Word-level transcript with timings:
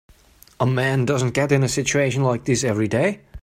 A 0.59 0.65
man 0.65 1.05
doesn't 1.05 1.35
get 1.35 1.51
in 1.51 1.61
a 1.61 1.69
situation 1.69 2.23
like 2.23 2.45
this 2.45 2.63
every 2.63 2.87
day. 2.87 3.19